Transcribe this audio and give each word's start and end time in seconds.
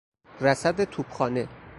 رسد 0.41 0.81
توپخانه 0.83 1.47